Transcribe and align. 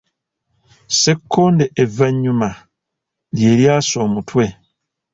Ssekkonde 0.89 1.65
evvannyuma, 1.83 2.49
lye 3.35 3.51
lyasa 3.59 3.95
omutwe. 4.05 4.45